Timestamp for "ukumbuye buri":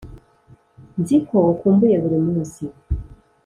1.53-2.17